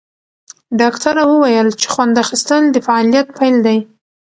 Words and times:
ډاکټره 0.79 1.23
وویل 1.31 1.67
چې 1.79 1.87
خوند 1.93 2.15
اخیستل 2.23 2.63
د 2.71 2.77
فعالیت 2.85 3.27
پیل 3.37 3.55
دی. 3.65 3.77